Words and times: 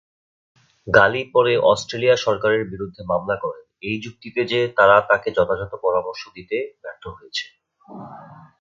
গালি 0.87 1.21
পরে 1.33 1.53
অস্ট্রেলিয়া 1.71 2.15
সরকারের 2.17 2.63
বিরুদ্ধে 2.71 3.01
মামলা 3.11 3.35
করেন, 3.43 3.65
এই 3.81 3.97
যুক্তিতে 4.03 4.41
যে 4.51 4.59
তারা 4.77 4.95
তাকে 5.09 5.29
যথাযথ 5.37 5.71
পরামর্শ 5.83 6.21
দিতে 6.35 6.57
ব্যর্থ 6.81 7.03
হয়েছে। 7.15 7.45